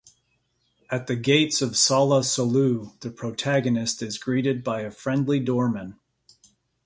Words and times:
At 0.89 1.05
the 1.05 1.15
gates 1.15 1.61
of 1.61 1.73
Solla 1.73 2.23
Sollew, 2.23 2.89
the 3.01 3.11
protagonist 3.11 4.01
is 4.01 4.17
greeted 4.17 4.63
by 4.63 4.81
a 4.81 4.89
friendly 4.89 5.39
doorman. 5.39 5.99